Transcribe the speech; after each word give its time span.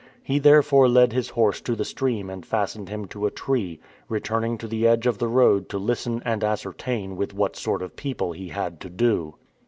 He 0.23 0.39
therefore 0.39 0.87
led 0.89 1.13
his 1.13 1.29
horse 1.29 1.61
to 1.61 1.75
the 1.75 1.85
stream 1.85 2.27
and 2.31 2.43
fastened 2.43 2.89
him 2.89 3.05
to 3.09 3.27
a 3.27 3.29
tree, 3.29 3.79
returning 4.09 4.57
to 4.57 4.67
the 4.67 4.87
edge 4.87 5.05
of 5.05 5.19
the 5.19 5.27
road 5.27 5.69
to 5.69 5.77
listen 5.77 6.23
and 6.25 6.43
ascertain 6.43 7.15
with 7.15 7.35
what 7.35 7.55
sort 7.55 7.83
of 7.83 7.95
people 7.95 8.31
he 8.31 8.47
had 8.47 8.79
to 8.79 8.89
do. 8.89 9.35